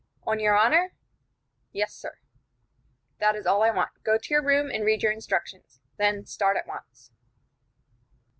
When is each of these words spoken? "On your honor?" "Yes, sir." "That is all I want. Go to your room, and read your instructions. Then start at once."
"On 0.25 0.39
your 0.39 0.57
honor?" 0.57 0.95
"Yes, 1.71 1.93
sir." 1.93 2.17
"That 3.19 3.35
is 3.35 3.45
all 3.45 3.61
I 3.61 3.69
want. 3.69 4.03
Go 4.03 4.17
to 4.17 4.33
your 4.33 4.41
room, 4.41 4.71
and 4.71 4.83
read 4.83 5.03
your 5.03 5.11
instructions. 5.11 5.79
Then 5.97 6.25
start 6.25 6.57
at 6.57 6.65
once." 6.65 7.11